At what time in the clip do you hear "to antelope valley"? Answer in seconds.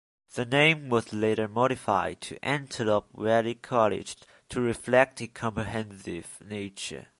2.21-3.53